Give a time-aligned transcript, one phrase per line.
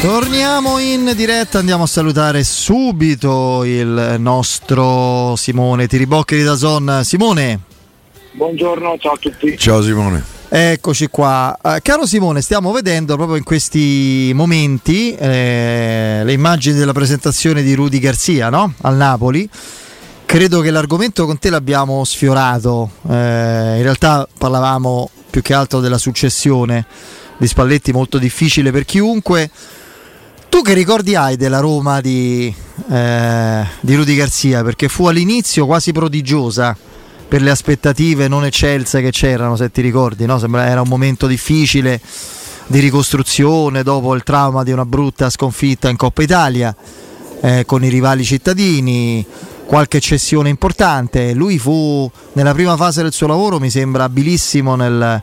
[0.00, 7.00] Torniamo in diretta, andiamo a salutare subito il nostro Simone Tiribocchi da Zon.
[7.02, 7.58] Simone.
[8.30, 9.58] Buongiorno, ciao a tutti.
[9.58, 10.22] Ciao Simone.
[10.48, 11.58] Eccoci qua.
[11.60, 17.74] Eh, caro Simone, stiamo vedendo proprio in questi momenti eh, le immagini della presentazione di
[17.74, 18.74] Rudy Garzia no?
[18.82, 19.50] al Napoli.
[20.24, 22.88] Credo che l'argomento con te l'abbiamo sfiorato.
[23.02, 23.12] Eh,
[23.76, 26.86] in realtà parlavamo più che altro della successione
[27.36, 29.50] di Spalletti, molto difficile per chiunque.
[30.48, 32.52] Tu che ricordi hai della Roma di,
[32.90, 34.62] eh, di Rudy Garzia?
[34.62, 36.76] Perché fu all'inizio quasi prodigiosa
[37.28, 40.38] per le aspettative non eccelse che c'erano, se ti ricordi, no?
[40.38, 42.00] Sembra era un momento difficile
[42.66, 46.74] di ricostruzione dopo il trauma di una brutta sconfitta in Coppa Italia
[47.40, 49.24] eh, con i rivali cittadini,
[49.66, 51.34] qualche cessione importante.
[51.34, 55.22] Lui fu nella prima fase del suo lavoro, mi sembra abilissimo nel,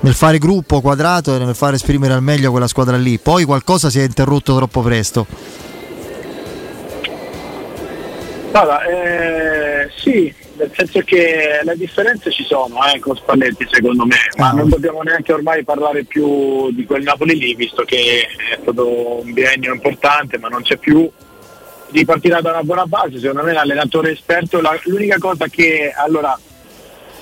[0.00, 3.18] nel fare gruppo quadrato e nel fare esprimere al meglio quella squadra lì.
[3.18, 5.26] Poi qualcosa si è interrotto troppo presto.
[8.52, 14.16] Allora, eh, sì, nel senso che le differenze ci sono eh, con Spalletti secondo me,
[14.36, 19.20] ma non dobbiamo neanche ormai parlare più di quel Napoli lì, visto che è stato
[19.20, 21.08] un biennio importante, ma non c'è più.
[21.90, 26.38] Ripartirà da una buona base, secondo me l'allenatore esperto, la, l'unica cosa che allora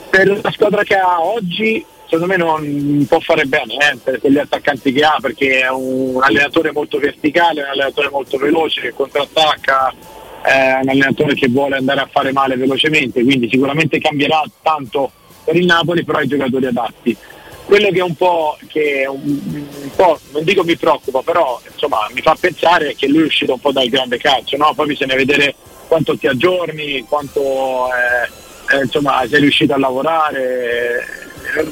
[0.08, 4.38] per la squadra che ha oggi secondo me non può fare bene eh, per quegli
[4.38, 9.94] attaccanti che ha perché è un allenatore molto verticale, un allenatore molto veloce che contrattacca,
[10.42, 15.10] è un allenatore che vuole andare a fare male velocemente, quindi sicuramente cambierà tanto
[15.44, 17.16] per il Napoli, però i giocatori adatti.
[17.64, 22.08] Quello che è un po', che un, un po', non dico mi preoccupa, però insomma
[22.12, 24.72] mi fa pensare che lui è uscito un po' dal grande calcio, no?
[24.74, 25.54] poi bisogna vedere
[25.88, 31.04] quanto ti aggiorni, quanto eh, eh, insomma, sei riuscito a lavorare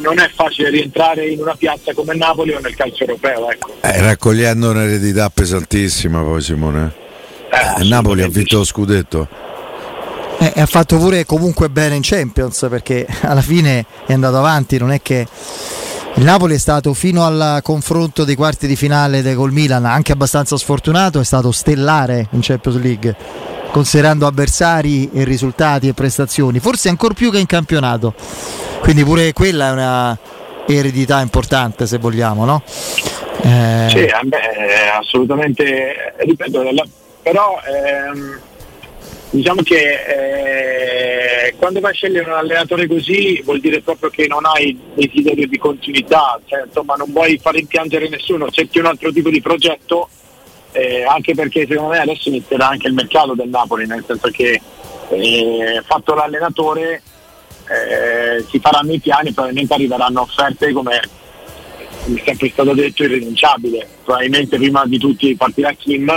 [0.00, 3.50] non è facile rientrare in una piazza come Napoli o nel calcio europeo.
[3.50, 3.72] Ecco.
[3.80, 6.92] Eh, raccogliendo un'eredità pesantissima poi Simone.
[7.50, 9.28] Eh, Eh, Napoli ha vinto lo scudetto.
[10.38, 14.78] Eh, e ha fatto pure comunque bene in Champions perché alla fine è andato avanti,
[14.78, 15.26] non è che
[16.16, 20.56] il Napoli è stato fino al confronto dei quarti di finale col Milan anche abbastanza
[20.56, 23.16] sfortunato, è stato stellare in Champions League,
[23.70, 28.14] considerando avversari e risultati e prestazioni, forse ancora più che in campionato.
[28.84, 30.18] Quindi pure quella è una
[30.66, 32.62] eredità importante se vogliamo, no?
[33.42, 36.62] Eh, Sì, a me, eh, assolutamente, ripeto,
[37.22, 38.40] però ehm,
[39.30, 44.44] diciamo che eh, quando vai a scegliere un allenatore così vuol dire proprio che non
[44.44, 49.30] hai desiderio di continuità, cioè, insomma non vuoi far rimpiangere nessuno, cerchi un altro tipo
[49.30, 50.10] di progetto,
[50.72, 54.60] eh, anche perché secondo me adesso inizierà anche il mercato del Napoli, nel senso che
[55.08, 57.00] eh, fatto l'allenatore
[57.68, 61.00] eh, si faranno i piani, probabilmente arriveranno offerte come
[62.04, 66.10] come è sempre stato detto irrinunciabile, probabilmente prima di tutti partirà Kim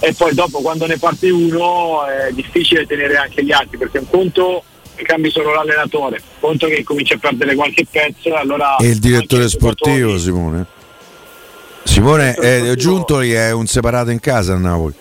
[0.00, 4.08] e poi dopo quando ne parte uno è difficile tenere anche gli altri perché un
[4.10, 4.64] conto
[4.96, 8.98] che cambi solo l'allenatore, un conto che comincia a perdere qualche pezzo allora E il
[8.98, 10.66] direttore sportivo giocatori- Simone.
[11.84, 14.94] Simone è sportivo- Giuntoli è un separato in casa a Napoli.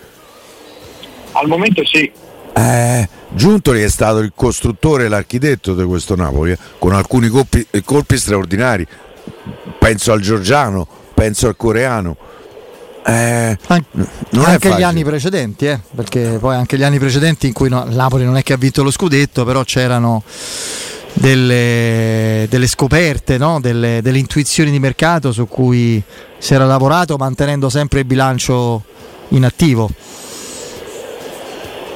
[1.31, 2.11] al momento sì,
[2.59, 7.65] Eh, Giuntoli è stato il costruttore e l'architetto di questo Napoli, eh, con alcuni colpi,
[7.69, 8.85] eh, colpi straordinari.
[9.77, 12.17] Penso al Giorgiano, penso al coreano.
[13.05, 13.85] Eh, An-
[14.43, 18.25] anche gli anni precedenti, eh, perché poi anche gli anni precedenti in cui no, Napoli
[18.25, 20.21] non è che ha vinto lo scudetto, però c'erano
[21.13, 23.61] delle, delle scoperte, no?
[23.61, 26.03] delle, delle intuizioni di mercato su cui
[26.37, 28.83] si era lavorato mantenendo sempre il bilancio
[29.29, 29.89] in attivo.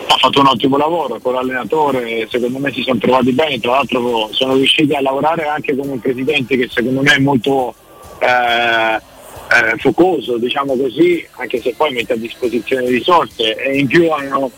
[0.08, 4.30] Ha fatto un ottimo lavoro con l'allenatore, secondo me si sono trovati bene, tra l'altro
[4.32, 7.74] sono riusciti a lavorare anche con un presidente che secondo me è molto
[8.20, 14.10] eh, eh, focoso, diciamo così, anche se poi mette a disposizione risorse e in più
[14.10, 14.52] hanno,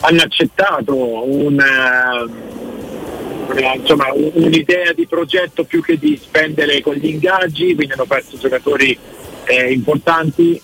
[0.00, 1.58] hanno accettato un,
[3.54, 8.36] eh, insomma, un'idea di progetto più che di spendere con gli ingaggi, quindi hanno perso
[8.38, 8.96] giocatori
[9.44, 10.60] eh, importanti,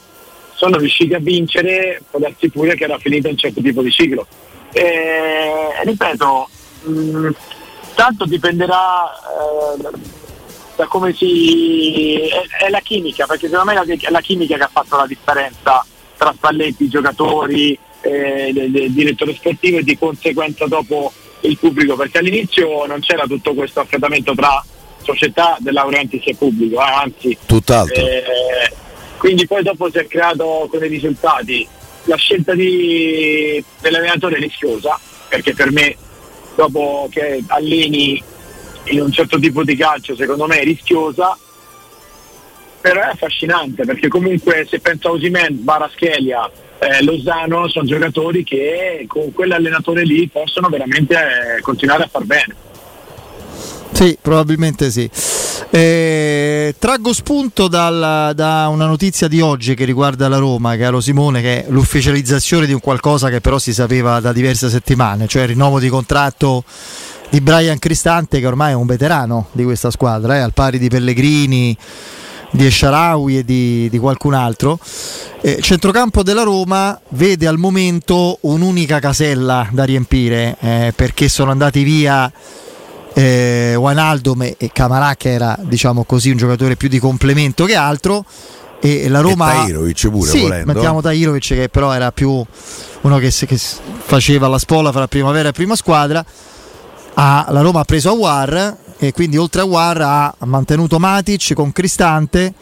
[0.63, 4.25] sono riusciti a vincere, può darsi pure che era finito un certo tipo di ciclo.
[4.71, 5.51] E,
[5.83, 6.49] ripeto,
[6.85, 7.31] mh, mm,
[7.97, 9.89] tanto dipenderà eh,
[10.77, 12.29] da come si...
[12.29, 15.85] È, è, la chimica, perché secondo me è la, chimica che ha fatto la differenza
[16.17, 22.87] tra Spalletti, giocatori, eh, il direttore sportivo e di conseguenza dopo il pubblico, perché all'inizio
[22.87, 24.65] non c'era tutto questo affreddamento tra
[25.03, 28.01] società De Laurentiis e pubblico, eh, anzi tutt'altro.
[28.01, 28.23] Eh,
[29.23, 31.65] quindi poi dopo si è creato con i risultati
[32.07, 34.99] la scelta di, dell'allenatore rischiosa,
[35.29, 35.95] perché per me
[36.57, 38.21] dopo che alleni
[38.87, 41.39] in un certo tipo di calcio secondo me è rischiosa
[42.81, 49.05] però è affascinante perché comunque se penso a Osimen, Baraschelia, eh, Lozano sono giocatori che
[49.07, 52.57] con quell'allenatore lì possono veramente eh, continuare a far bene
[53.93, 55.09] sì, probabilmente sì.
[55.75, 61.41] Eh, traggo spunto dal, da una notizia di oggi che riguarda la Roma, caro Simone,
[61.41, 65.49] che è l'ufficializzazione di un qualcosa che però si sapeva da diverse settimane, cioè il
[65.49, 66.63] rinnovo di contratto
[67.31, 70.91] di Brian Cristante che ormai è un veterano di questa squadra, eh, al pari di
[70.91, 71.75] Pellegrini,
[72.51, 74.79] di Esciaraui e di, di qualcun altro.
[75.41, 81.83] Eh, centrocampo della Roma vede al momento un'unica casella da riempire eh, perché sono andati
[81.83, 82.31] via
[83.15, 88.25] eh, Wijnaldum e Camarà che era diciamo così un giocatore più di complemento che altro
[88.81, 92.45] e la Roma e Tahirovic pure sì, volendo mettiamo Tahirovic che però era più
[93.03, 96.25] uno che, che faceva la spola fra primavera e prima squadra
[97.15, 101.73] ha, la Roma ha preso Awar e quindi oltre a Awar ha mantenuto Matic con
[101.73, 102.55] Cristante,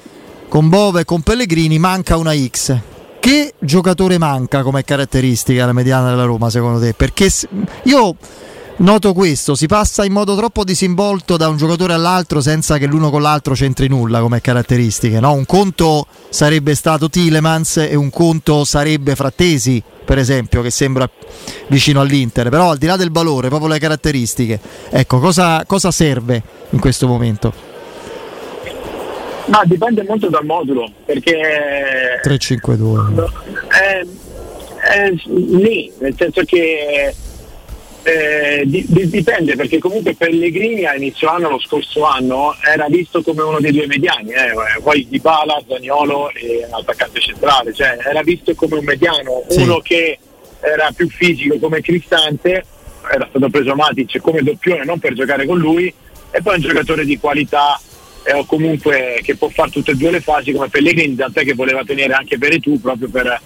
[0.48, 2.78] con Bove e con Pellegrini, manca una X.
[3.20, 6.94] Che giocatore manca come caratteristica la mediana della Roma secondo te?
[6.94, 7.30] Perché
[7.82, 8.16] io
[8.80, 13.10] noto questo, si passa in modo troppo disinvolto da un giocatore all'altro senza che l'uno
[13.10, 15.20] con l'altro c'entri nulla come caratteristiche.
[15.20, 15.32] No?
[15.32, 21.08] Un conto sarebbe stato Tilemans e un conto sarebbe Frattesi, per esempio, che sembra
[21.68, 22.48] vicino all'Inter.
[22.48, 24.58] Però al di là del valore, proprio le caratteristiche,
[24.90, 27.68] ecco, cosa, cosa serve in questo momento?
[29.46, 32.20] Ma dipende molto dal modulo, perché...
[32.24, 33.30] 3-5-2.
[33.68, 34.06] È,
[34.92, 37.12] è lì, nel senso che
[38.02, 43.22] eh, di, di, dipende perché comunque Pellegrini a inizio anno, lo scorso anno, era visto
[43.22, 48.22] come uno dei due mediani, eh, poi Di Bala, Zagnolo e attaccante centrale, cioè era
[48.22, 49.62] visto come un mediano, sì.
[49.62, 50.18] uno che
[50.60, 52.64] era più fisico come Cristante,
[53.10, 55.92] era stato preso Matic come doppione non per giocare con lui,
[56.30, 57.78] e poi un giocatore di qualità
[58.24, 61.54] eh, o comunque che può fare tutte e due le fasi come Pellegrini, tant'è che
[61.54, 63.40] voleva tenere anche Veretù proprio per,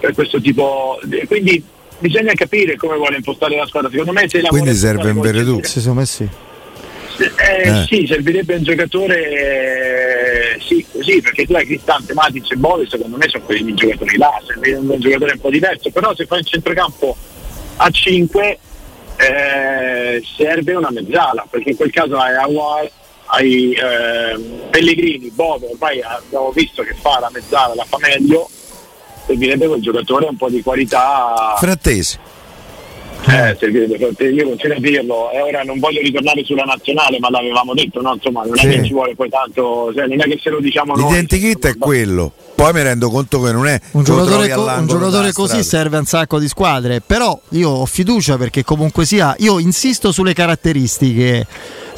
[0.00, 0.98] per questo tipo.
[1.02, 1.62] Di, quindi
[1.98, 3.90] bisogna capire come vuole impostare la squadra.
[3.90, 5.60] Secondo me se Quindi serve un Veredù.
[5.62, 6.28] Sì, secondo me sì.
[7.18, 7.86] Eh, eh.
[7.88, 13.16] Sì, servirebbe un giocatore eh, sì, così, perché tu hai Cristante, Matic e Bove, secondo
[13.16, 16.38] me sono quei giocatori là, serve un, un giocatore un po' diverso, però se fai
[16.38, 17.16] il centrocampo
[17.78, 18.58] a 5
[19.16, 22.88] eh, serve una mezzala, perché in quel caso hai Awar,
[23.26, 28.48] hai ehm, Pellegrini, Bove, ormai abbiamo visto che fa la mezzala, la fa meglio,
[29.28, 31.54] servirebbe quel giocatore un po' di qualità.
[31.58, 32.18] Frattesi.
[33.26, 37.28] Eh, servirebbe Frattesi, io continuo a dirlo, e ora non voglio ritornare sulla nazionale, ma
[37.28, 38.14] l'avevamo detto, no?
[38.14, 38.66] Insomma, non sì.
[38.66, 41.04] è che ci vuole poi tanto, cioè, non è che se lo diciamo noi.
[41.04, 45.32] L'identikit è quello, poi mi rendo conto che non è un giocatore, co- un giocatore
[45.32, 49.58] così serve a un sacco di squadre, però io ho fiducia perché comunque sia, io
[49.58, 51.46] insisto sulle caratteristiche.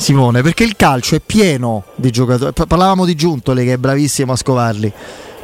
[0.00, 2.52] Simone, perché il calcio è pieno di giocatori.
[2.54, 4.90] Parlavamo di Giuntoli che è bravissimo a scovarli.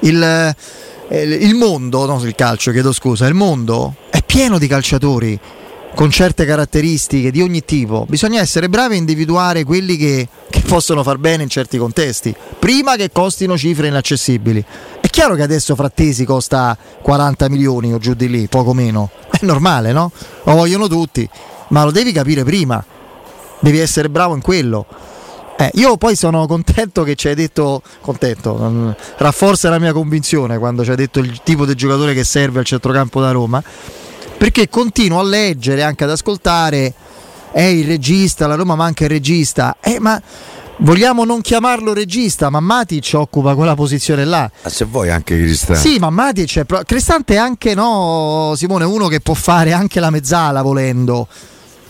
[0.01, 0.57] Il, eh,
[1.09, 5.39] il mondo, non il calcio, chiedo scusa, il mondo è pieno di calciatori
[5.95, 8.05] con certe caratteristiche di ogni tipo.
[8.09, 12.97] Bisogna essere bravi a individuare quelli che, che, possono far bene in certi contesti, prima
[12.97, 14.63] che costino cifre inaccessibili.
[15.01, 19.11] È chiaro che adesso Frattesi costa 40 milioni o giù di lì, poco meno.
[19.31, 20.13] È normale, no?
[20.45, 21.27] Lo vogliono tutti,
[21.69, 22.85] ma lo devi capire prima.
[23.61, 24.85] Devi essere bravo in quello.
[25.59, 30.85] Eh, io poi sono contento che ci hai detto, contento, rafforza la mia convinzione quando
[30.85, 33.63] ci hai detto il tipo di giocatore che serve al centrocampo da Roma,
[34.37, 36.93] perché continuo a leggere, anche ad ascoltare,
[37.53, 40.21] è il regista, la Roma manca il regista, eh, ma
[40.81, 44.51] vogliamo non chiamarlo regista, ma Matic occupa quella posizione là.
[44.63, 45.81] Ma se vuoi anche Cristante.
[45.81, 50.01] Sì, ma Matic è pro- Cristante è anche no, Simone, uno che può fare anche
[50.01, 51.27] la mezzala volendo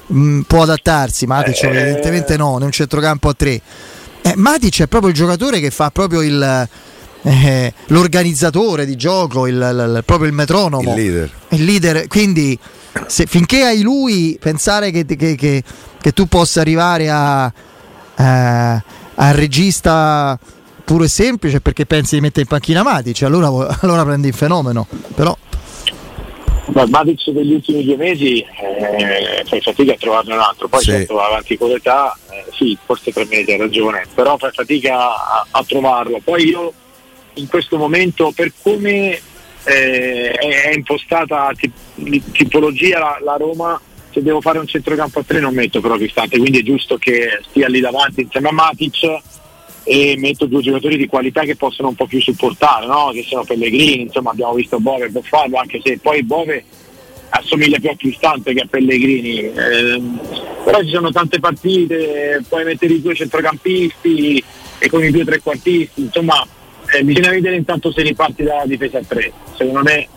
[0.07, 3.61] mh, mm, può adattarsi, Matic eh, evidentemente no, è un centrocampo a tre.
[4.23, 6.69] Eh, Matic è proprio il giocatore che fa proprio il,
[7.23, 11.31] eh, l'organizzatore di gioco, il, il, proprio il metronomo, il leader.
[11.49, 12.07] Il leader.
[12.07, 12.59] Quindi
[13.07, 15.63] se, finché hai lui, pensare che, che, che,
[16.01, 17.53] che tu possa arrivare a,
[18.15, 18.83] a,
[19.15, 20.39] a regista
[20.85, 23.49] puro e semplice perché pensi di mettere in panchina Matic, allora,
[23.81, 24.87] allora prendi il fenomeno.
[25.15, 25.37] Però
[26.73, 30.91] Matic degli ultimi due mesi eh, fai fatica a trovarne un altro, poi sì.
[30.91, 35.47] certo avanti con l'età, eh, sì, forse tre mesi hai ragione, però fai fatica a,
[35.51, 36.21] a, trovarlo.
[36.23, 36.73] Poi io
[37.35, 39.21] in questo momento per come
[39.65, 43.81] eh, è, impostata tip- tipologia la, la, Roma,
[44.11, 47.41] se devo fare un centrocampo a tre non metto però Cristante, quindi è giusto che
[47.49, 49.21] stia lì davanti insieme a Matic
[49.89, 53.11] e metto due giocatori di qualità che possono un po' più supportare, no?
[53.13, 56.65] che sono Pellegrini, insomma abbiamo visto Bove può farlo, anche se poi Bove
[57.29, 60.03] assomiglia più a Cristante che a Pellegrini, eh,
[60.65, 64.43] però ci sono tante partite, puoi mettere i due centrocampisti
[64.81, 66.45] e con i due trequartisti, insomma
[66.93, 70.09] eh, bisogna vedere intanto se riparti dalla difesa a 3, secondo me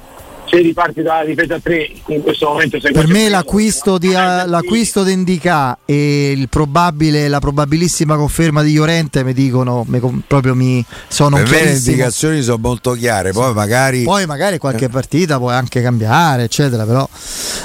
[0.49, 5.11] se riparti dalla difesa 3 in questo momento per me l'acquisto di, uh, l'acquisto di
[5.11, 11.49] Indica e probabile, la probabilissima conferma di Llorente mi dicono mi, proprio mi sono per
[11.49, 14.89] me le indicazioni sono molto chiare poi magari poi magari qualche eh.
[14.89, 17.07] partita puoi anche cambiare eccetera però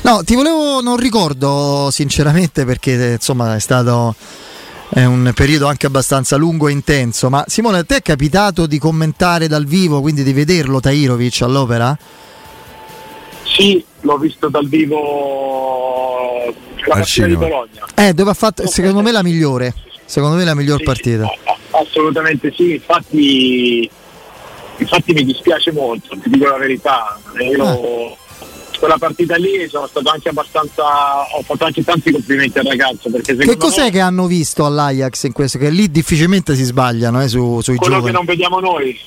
[0.02, 4.14] no ti volevo non ricordo sinceramente perché insomma è stato
[4.90, 8.78] è un periodo anche abbastanza lungo e intenso ma Simone a te è capitato di
[8.78, 11.96] commentare dal vivo quindi di vederlo Tairovic all'opera?
[13.44, 16.52] Sì, l'ho visto dal vivo
[16.86, 17.86] la partita di Bologna.
[17.94, 19.72] Eh, dove ha fatto, secondo me, la migliore.
[20.04, 21.26] Secondo me la miglior sì, partita.
[21.70, 23.88] Assolutamente sì, infatti,
[24.76, 27.18] infatti mi dispiace molto, ti dico la verità.
[27.38, 28.22] Io, ah.
[28.78, 30.82] Quella partita lì sono stato anche abbastanza.
[31.36, 33.08] ho fatto anche tanti complimenti al ragazzo.
[33.08, 35.58] Perché che cos'è me, che hanno visto all'Ajax in questo?
[35.58, 38.12] Che lì difficilmente si sbagliano eh, su, sui quello giovani.
[38.12, 38.98] che non vediamo noi.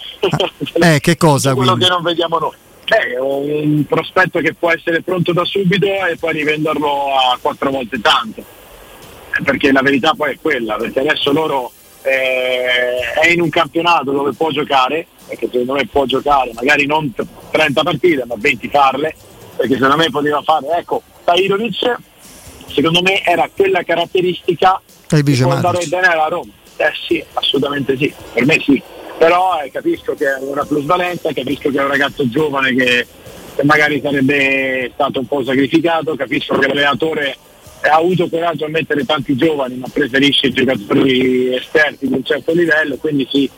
[0.82, 1.54] eh, che cosa?
[1.54, 1.86] quello quindi?
[1.86, 2.52] che non vediamo noi.
[2.88, 8.00] Beh, un prospetto che può essere pronto da subito e poi rivenderlo a quattro volte
[8.00, 8.40] tanto.
[8.40, 11.70] Eh, perché la verità poi è quella, perché adesso loro
[12.04, 17.14] eh, è in un campionato dove può giocare, perché secondo me può giocare, magari non
[17.52, 19.14] 30 partite, ma 20 farle,
[19.58, 21.98] perché secondo me poteva fare, ecco, Tairovic
[22.68, 26.52] secondo me era quella caratteristica che può andare bene alla Roma.
[26.78, 28.82] Eh sì, assolutamente sì, per me sì
[29.18, 33.08] però eh, capisco che è una plusvalenza, capisco che è un ragazzo giovane che,
[33.56, 37.38] che magari sarebbe stato un po' sacrificato, capisco che l'allenatore
[37.82, 42.98] ha avuto coraggio a mettere tanti giovani ma preferisce giocatori esperti di un certo livello,
[42.98, 43.50] quindi sì,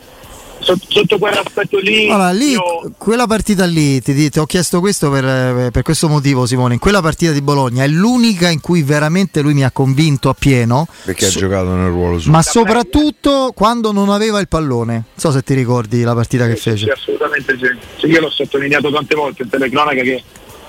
[0.60, 2.08] sotto, quell'aspetto lì.
[2.08, 2.92] Allora, lì io...
[2.96, 6.74] quella partita lì, ti, ti, ho chiesto questo per, per, questo motivo, Simone.
[6.74, 10.34] In quella partita di Bologna è l'unica in cui veramente lui mi ha convinto a
[10.34, 10.86] pieno.
[11.04, 12.30] Perché so, ha giocato nel ruolo suo.
[12.30, 14.92] Ma soprattutto quando non aveva il pallone.
[14.92, 16.84] Non so se ti ricordi la partita sì, che fece.
[16.84, 17.58] Sì, assolutamente
[17.98, 18.06] sì.
[18.06, 20.22] Io l'ho sottolineato tante volte in telecronaca che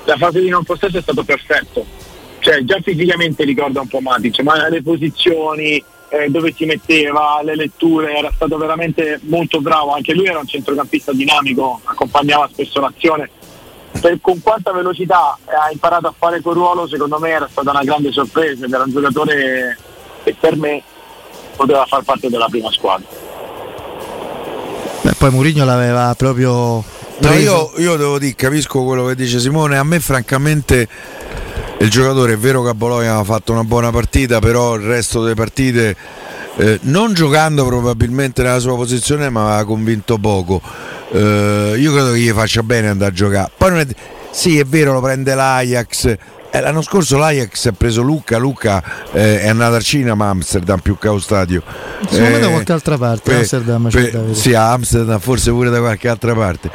[0.06, 1.86] la fase di non possesso è stato perfetto.
[2.40, 7.56] Cioè, già fisicamente ricorda un po' Matic, ma le posizioni, eh, dove si metteva, le
[7.56, 13.30] letture, era stato veramente molto bravo, anche lui era un centrocampista dinamico, accompagnava spesso l'azione.
[13.98, 17.84] Per, con quanta velocità ha imparato a fare quel ruolo secondo me era stata una
[17.84, 19.78] grande sorpresa ed era un giocatore
[20.24, 20.82] che per me
[21.56, 23.08] poteva far parte della prima squadra.
[25.02, 26.84] Beh, poi Mourinho l'aveva proprio
[27.22, 30.88] no, io, io, devo dire, capisco quello che dice Simone, a me francamente
[31.82, 35.24] il giocatore è vero che a Bologna ha fatto una buona partita, però il resto
[35.24, 35.96] delle partite
[36.58, 40.62] eh, non giocando probabilmente nella sua posizione, ma ha convinto poco.
[41.12, 43.52] Eh, io credo che gli faccia bene andare a giocare.
[43.58, 43.88] Poi è,
[44.30, 46.16] sì, è vero, lo prende l'Ajax.
[46.54, 48.84] Eh, l'anno scorso l'Ajax ha preso Lucca, Lucca
[49.14, 51.64] eh, è andato al cinema a Amsterdam più che allo stadio.
[52.08, 53.90] Secondo me da qualche altra parte, per, Amsterdam.
[53.90, 56.70] Per, sì, a Amsterdam, forse pure da qualche altra parte.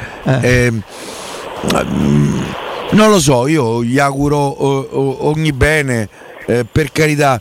[2.89, 2.95] Eh.
[2.95, 6.09] Non lo so, io gli auguro ogni bene,
[6.45, 7.39] eh, per carità.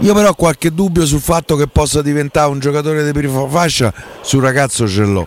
[0.00, 3.92] Io però ho qualche dubbio sul fatto che possa diventare un giocatore di prima fascia,
[4.20, 5.26] sul ragazzo ce l'ho.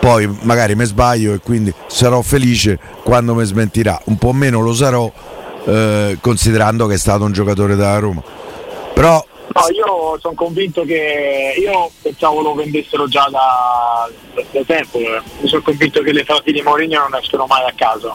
[0.00, 4.00] Poi magari mi sbaglio e quindi sarò felice quando mi smentirà.
[4.04, 5.10] Un po' meno lo sarò
[5.64, 8.22] eh, considerando che è stato un giocatore della Roma.
[8.94, 14.08] Però No, io sono convinto che io pensavo lo vendessero già da,
[14.52, 18.14] da, tempo, mi sono convinto che le frasi di Mourinho non escono mai a caso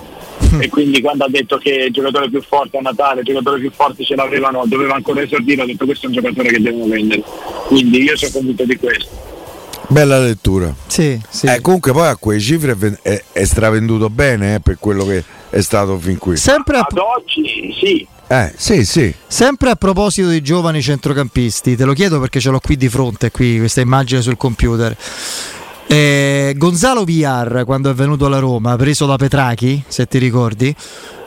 [0.60, 3.72] e quindi quando ha detto che il giocatore più forte a Natale, il giocatore più
[3.72, 7.24] forte ce l'avevano, doveva ancora esordire, ha detto questo è un giocatore che devono vendere.
[7.68, 9.32] Quindi io sono convinto di questo.
[9.88, 10.74] Bella lettura.
[10.88, 11.46] Sì, sì.
[11.46, 15.62] Eh, comunque poi a quei cifre è, è stravenduto bene eh, per quello che è
[15.62, 16.38] stato fin qui.
[16.38, 16.88] Sempre a...
[16.90, 18.08] Ad oggi sì.
[18.28, 19.14] Eh, sì, sì.
[19.28, 23.30] Sempre a proposito di giovani centrocampisti, te lo chiedo perché ce l'ho qui di fronte,
[23.30, 24.96] qui questa immagine sul computer.
[25.94, 30.76] Eh, Gonzalo Villar, quando è venuto alla Roma, preso da Petrachi, se ti ricordi,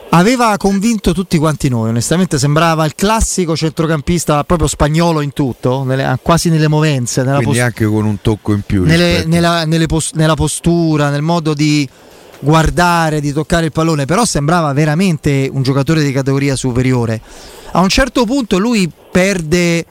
[0.08, 1.90] aveva convinto tutti quanti noi.
[1.90, 7.22] Onestamente, sembrava il classico centrocampista proprio spagnolo in tutto, nelle, quasi nelle movenze.
[7.22, 8.82] Nella Quindi post- anche con un tocco in più.
[8.82, 11.88] Nelle, nella, post- nella postura, nel modo di
[12.40, 17.20] guardare, di toccare il pallone, però sembrava veramente un giocatore di categoria superiore.
[17.70, 19.86] A un certo punto lui perde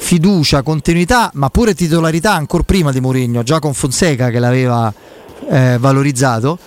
[0.00, 4.92] fiducia, continuità, ma pure titolarità ancora prima di Mourinho, già con Fonseca che l'aveva
[5.48, 6.58] eh, valorizzato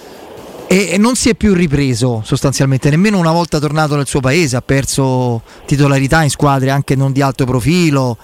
[0.68, 4.62] e, non si è più ripreso sostanzialmente, nemmeno una volta tornato nel suo paese, ha
[4.62, 8.18] perso titolarità in squadre anche non di alto profilo.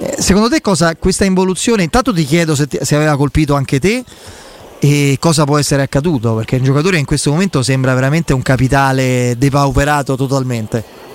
[0.00, 1.82] Eh, secondo te cosa questa involuzione?
[1.82, 4.04] Intanto ti chiedo se, ti, se aveva colpito anche te
[4.78, 9.34] e cosa può essere accaduto, perché un giocatore in questo momento sembra veramente un capitale
[9.36, 11.07] depauperato totalmente.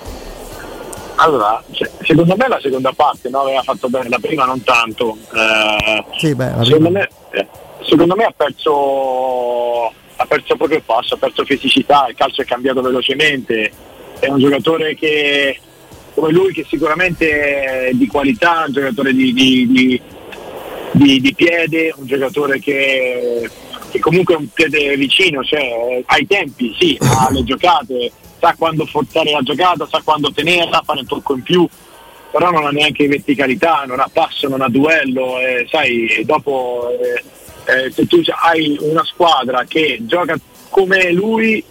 [1.24, 1.62] Allora,
[2.02, 5.16] secondo me la seconda parte no, aveva fatto bene, la prima non tanto.
[5.32, 7.46] Eh, sì, beh, secondo, me, eh,
[7.80, 12.44] secondo, me, ha perso, ha perso proprio il passo, ha perso fisicità, il calcio è
[12.44, 13.72] cambiato velocemente,
[14.18, 15.58] è un giocatore che
[16.12, 20.02] come lui che sicuramente è di qualità, un giocatore di, di, di,
[20.92, 23.48] di, di piede, un giocatore che,
[23.90, 28.12] che comunque è un piede vicino, cioè ai tempi, sì, alle giocate
[28.44, 31.66] sa quando forzare la giocata, sa quando tenerla, fare un tocco in più,
[32.30, 37.22] però non ha neanche verticalità, non ha passo, non ha duello, eh, sai, dopo eh,
[37.72, 41.64] eh, se tu hai una squadra che gioca come lui,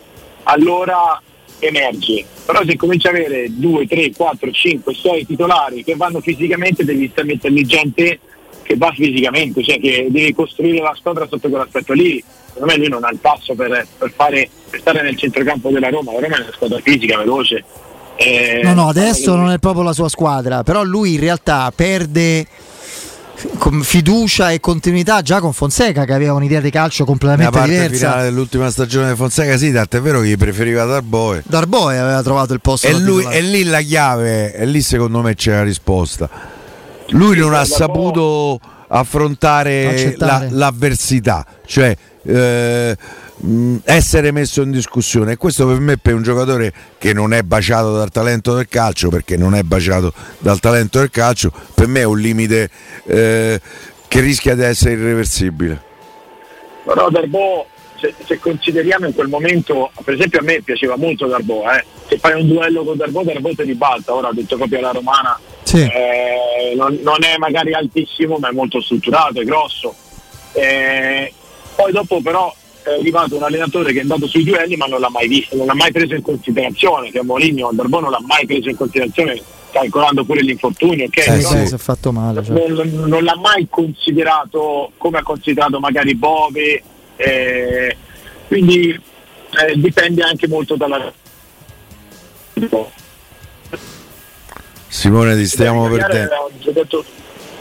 [0.43, 1.21] allora
[1.59, 2.25] emerge.
[2.43, 7.11] Però se cominci ad avere 2, 3, 4, 5, 6 titolari che vanno fisicamente, devi
[7.23, 8.19] metterli gente
[8.63, 12.89] che va fisicamente, cioè che devi costruire la squadra sotto quell'aspetto lì secondo me lui
[12.89, 16.37] non ha il passo per, per, fare, per stare nel centrocampo della Roma, la Roma
[16.37, 17.63] è una squadra fisica, veloce.
[18.15, 22.45] Eh, no, no, adesso non è proprio la sua squadra, però lui in realtà perde
[23.81, 28.07] fiducia e continuità già con Fonseca che aveva un'idea di calcio completamente la parte diversa.
[28.07, 31.43] finale dell'ultima stagione di Fonseca sì, tanto è vero che gli preferiva Darboe.
[31.45, 32.87] Darboe aveva trovato il posto.
[32.87, 36.29] E, lui, e lì la chiave, e lì secondo me c'è la risposta.
[37.09, 42.95] Lui non ha saputo affrontare la, l'avversità, cioè eh,
[43.83, 47.95] essere messo in discussione e questo per me per un giocatore che non è baciato
[47.95, 52.05] dal talento del calcio perché non è baciato dal talento del calcio per me è
[52.05, 52.69] un limite
[53.05, 53.59] eh,
[54.07, 55.81] che rischia di essere irreversibile
[56.85, 57.67] però Darbo
[57.99, 61.83] se, se, consideriamo in quel momento per esempio a me piaceva molto Darbo eh.
[62.07, 65.37] se fai un duello con Darbo Darbo ti ribalta ora ho detto proprio alla romana
[65.63, 65.81] sì.
[65.81, 69.95] eh, non, non, è magari altissimo ma è molto strutturato, è grosso
[70.53, 71.33] eh,
[71.75, 75.09] poi dopo però è arrivato un allenatore che è andato sui duelli ma non l'ha
[75.09, 78.69] mai visto, non l'ha mai preso in considerazione, che Mourinho Darbo non l'ha mai preso
[78.69, 81.17] in considerazione calcolando pure l'infortunio, ok?
[81.17, 82.43] Eh, sì, si è fatto male.
[82.43, 82.67] Cioè.
[82.67, 86.83] Non, non, l'ha mai considerato come ha considerato magari Bove,
[87.15, 87.97] eh,
[88.47, 91.11] quindi eh, dipende anche molto dalla...
[94.87, 96.51] Simone ti stiamo perdendo.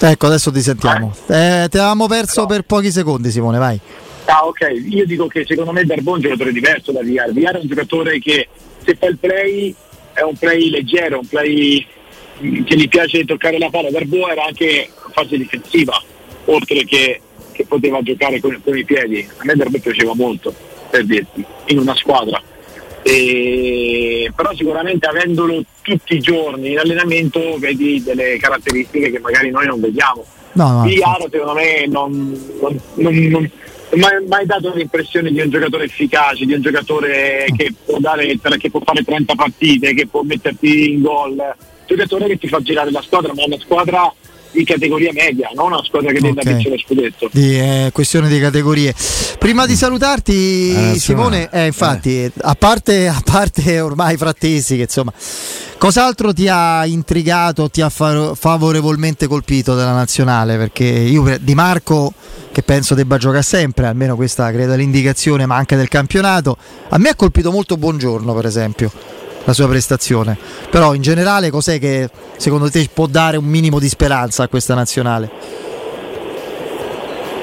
[0.04, 1.14] Ecco, adesso ti sentiamo.
[1.28, 2.46] Eh, ti avevamo perso no.
[2.48, 3.78] per pochi secondi, Simone, vai.
[4.24, 4.72] Ah, ok.
[4.88, 7.32] Io dico che secondo me Darbon è un giocatore diverso da Viar.
[7.32, 8.48] Viar è un giocatore che
[8.84, 9.72] se fa il play
[10.12, 11.86] è un play leggero, un play
[12.42, 13.90] mm, che gli piace toccare la palla.
[13.90, 16.00] Darbo era anche fase difensiva,
[16.46, 17.20] oltre che,
[17.52, 19.24] che poteva giocare con, con, i piedi.
[19.36, 20.52] A me Darbo piaceva molto,
[20.90, 22.42] per dirti, in una squadra.
[23.02, 29.66] E, però sicuramente avendolo tutti i giorni in allenamento vedi delle caratteristiche che magari noi
[29.66, 30.24] non vediamo.
[30.52, 33.50] No, no, Viaro secondo me non, non, non, non
[33.96, 38.70] mai, mai dato l'impressione di un giocatore efficace, di un giocatore che può, dare, che
[38.70, 41.54] può fare 30 partite, che può metterti in gol,
[41.86, 44.12] giocatore che ti fa girare la squadra, ma è una squadra
[44.52, 46.52] di categoria media, non una squadra che deve okay.
[46.52, 47.28] vincere lo scudetto.
[47.32, 48.94] Di, eh, questione di categorie.
[49.38, 52.32] Prima di salutarti, eh, Simone, eh, infatti, eh.
[52.42, 55.12] a, parte, a parte ormai frattesi, che insomma,
[55.78, 60.56] cos'altro ti ha intrigato, ti ha fa- favorevolmente colpito della nazionale?
[60.56, 62.12] Perché io di Marco
[62.52, 66.56] che penso debba giocare sempre, almeno questa credo è l'indicazione, ma anche del campionato.
[66.90, 68.92] A me ha colpito molto Buongiorno, per esempio,
[69.44, 70.36] la sua prestazione.
[70.70, 74.74] Però in generale cos'è che secondo te può dare un minimo di speranza a questa
[74.74, 75.30] nazionale?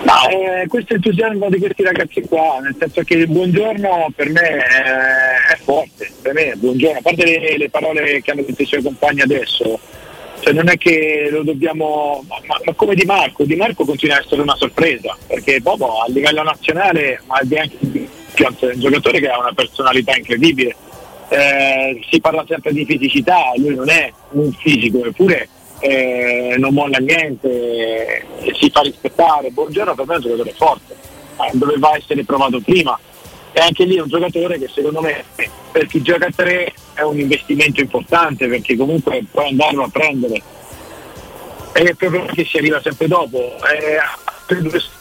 [0.04, 4.42] Ma eh, questo entusiasmo di questi ragazzi qua, nel senso che il buongiorno per me
[4.42, 8.62] è, è forte, per me è buongiorno, a parte le, le parole che hanno detto
[8.62, 9.78] i suoi compagni adesso,
[10.40, 14.20] cioè non è che lo dobbiamo, ma, ma, come Di Marco, Di Marco continua a
[14.20, 19.54] essere una sorpresa, perché proprio a livello nazionale, ma è un giocatore che ha una
[19.54, 20.76] personalità incredibile.
[21.32, 25.48] Eh, si parla sempre di fisicità, lui non è un fisico, eppure
[25.80, 29.52] eh, non molla niente, eh, si fa rispettare.
[29.52, 33.00] Buongiorno per me è un giocatore forte, eh, doveva essere provato prima.
[33.52, 35.24] E anche lì è un giocatore che secondo me
[35.72, 40.42] per chi gioca a tre è un investimento importante perché comunque puoi andarlo a prendere.
[41.74, 43.38] E proprio perché si arriva sempre dopo.
[43.38, 44.00] Eh,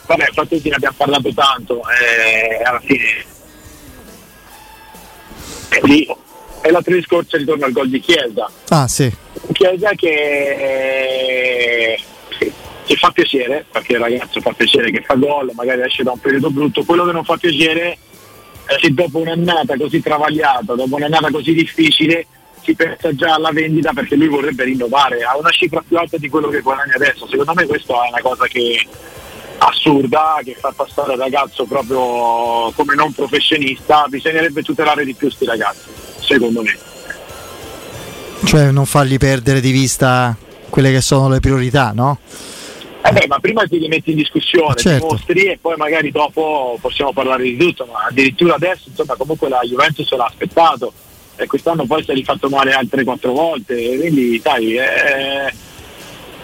[0.06, 3.36] vabbè, Fattetti ne abbiamo parlato tanto, eh, alla fine.
[5.82, 6.06] Lì
[6.60, 8.50] e l'altro discorso ritorno al gol di Chiesa.
[8.68, 9.10] Ah sì.
[9.52, 10.16] Chiesa che,
[12.84, 16.20] che fa piacere, perché il ragazzo fa piacere che fa gol, magari esce da un
[16.20, 17.98] periodo brutto, quello che non fa piacere
[18.66, 22.26] è che dopo un'annata così travagliata, dopo un'annata così difficile,
[22.62, 26.28] si pensa già alla vendita perché lui vorrebbe rinnovare a una cifra più alta di
[26.28, 27.26] quello che guadagna adesso.
[27.26, 28.86] Secondo me questa è una cosa che
[29.58, 35.44] assurda che fa passare il ragazzo proprio come non professionista, bisognerebbe tutelare di più questi
[35.44, 35.88] ragazzi,
[36.20, 36.78] secondo me.
[38.44, 40.36] Cioè non fargli perdere di vista
[40.70, 42.18] quelle che sono le priorità, no?
[43.00, 45.06] Eh beh, ma prima ti rimetti in discussione, certo.
[45.06, 49.60] mostri e poi magari dopo possiamo parlare di tutto, ma addirittura adesso insomma comunque la
[49.62, 50.92] Juventus l'ha aspettato
[51.36, 55.52] e quest'anno poi si è rifatto male altre quattro volte, quindi sai, eh,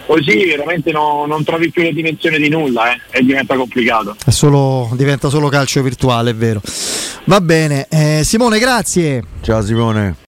[0.05, 4.15] così veramente no, non trovi più le dimensioni di nulla eh, e diventa complicato.
[4.27, 6.61] Solo, diventa solo calcio virtuale, è vero.
[7.25, 9.23] Va bene, eh, Simone, grazie.
[9.41, 10.23] Ciao Simone.